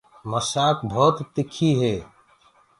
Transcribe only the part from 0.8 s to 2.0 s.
ڀوت تِکي تي۔